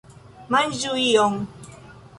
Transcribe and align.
Manĝu 0.55 0.95
ion! 1.03 1.39